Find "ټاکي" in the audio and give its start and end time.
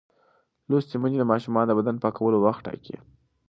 2.65-2.95